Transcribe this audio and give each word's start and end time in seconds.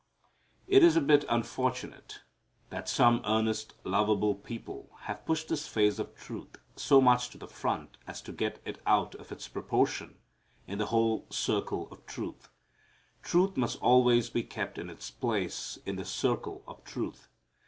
It's 0.67 0.95
a 0.95 0.99
bit 0.99 1.25
unfortunate 1.29 2.21
that 2.71 2.89
some 2.89 3.21
earnest, 3.23 3.75
lovable 3.83 4.33
people 4.33 4.89
have 5.01 5.27
pushed 5.27 5.49
this 5.49 5.67
phase 5.67 5.99
of 5.99 6.15
truth 6.15 6.57
so 6.75 7.01
much 7.01 7.29
to 7.29 7.37
the 7.37 7.47
front 7.47 7.97
as 8.07 8.19
to 8.23 8.31
get 8.31 8.59
it 8.65 8.81
out 8.87 9.13
of 9.13 9.31
its 9.31 9.47
proportion 9.47 10.17
in 10.65 10.79
the 10.79 10.87
whole 10.87 11.27
circle 11.29 11.87
of 11.91 12.03
truth. 12.07 12.49
Truth 13.21 13.57
must 13.57 13.79
always 13.79 14.31
be 14.31 14.41
kept 14.41 14.79
in 14.79 14.89
its 14.89 15.11
place 15.11 15.77
in 15.85 15.97
the 15.97 16.05
circle 16.05 16.63
of 16.67 16.83
truth. 16.83 17.29